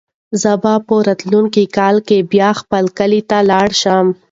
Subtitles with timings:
[0.41, 4.07] زه به په راتلونکي کال کې بیا خپل کلي ته لاړ شم.